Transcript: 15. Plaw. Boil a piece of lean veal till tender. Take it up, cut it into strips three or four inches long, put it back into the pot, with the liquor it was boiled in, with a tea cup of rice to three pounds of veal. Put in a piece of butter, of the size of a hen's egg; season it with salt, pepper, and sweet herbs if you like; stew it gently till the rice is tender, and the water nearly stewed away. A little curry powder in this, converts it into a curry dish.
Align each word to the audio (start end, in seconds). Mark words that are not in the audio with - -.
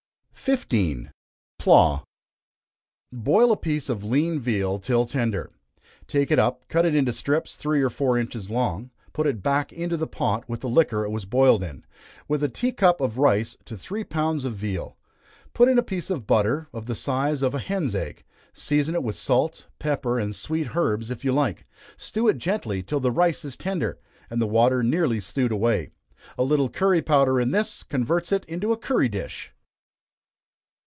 15. 0.43 1.11
Plaw. 1.59 2.01
Boil 3.13 3.51
a 3.51 3.55
piece 3.55 3.89
of 3.89 4.03
lean 4.03 4.39
veal 4.39 4.79
till 4.79 5.05
tender. 5.05 5.51
Take 6.07 6.31
it 6.31 6.39
up, 6.39 6.67
cut 6.67 6.83
it 6.83 6.95
into 6.95 7.13
strips 7.13 7.55
three 7.55 7.79
or 7.79 7.91
four 7.91 8.17
inches 8.17 8.49
long, 8.49 8.89
put 9.13 9.27
it 9.27 9.43
back 9.43 9.71
into 9.71 9.97
the 9.97 10.07
pot, 10.07 10.49
with 10.49 10.61
the 10.61 10.67
liquor 10.67 11.05
it 11.05 11.11
was 11.11 11.25
boiled 11.25 11.61
in, 11.61 11.85
with 12.27 12.41
a 12.43 12.49
tea 12.49 12.71
cup 12.71 12.99
of 13.01 13.19
rice 13.19 13.55
to 13.65 13.77
three 13.77 14.03
pounds 14.03 14.43
of 14.43 14.55
veal. 14.55 14.97
Put 15.53 15.69
in 15.69 15.77
a 15.77 15.83
piece 15.83 16.09
of 16.09 16.25
butter, 16.25 16.67
of 16.73 16.87
the 16.87 16.95
size 16.95 17.43
of 17.43 17.53
a 17.53 17.59
hen's 17.59 17.93
egg; 17.93 18.23
season 18.51 18.95
it 18.95 19.03
with 19.03 19.15
salt, 19.15 19.67
pepper, 19.77 20.19
and 20.19 20.35
sweet 20.35 20.75
herbs 20.75 21.11
if 21.11 21.23
you 21.23 21.33
like; 21.33 21.67
stew 21.97 22.27
it 22.27 22.39
gently 22.39 22.81
till 22.81 22.99
the 22.99 23.11
rice 23.11 23.45
is 23.45 23.55
tender, 23.55 23.99
and 24.27 24.41
the 24.41 24.47
water 24.47 24.81
nearly 24.81 25.19
stewed 25.19 25.51
away. 25.51 25.91
A 26.35 26.43
little 26.43 26.67
curry 26.67 27.03
powder 27.03 27.39
in 27.39 27.51
this, 27.51 27.83
converts 27.83 28.31
it 28.31 28.43
into 28.45 28.71
a 28.71 28.77
curry 28.77 29.07
dish. 29.07 29.53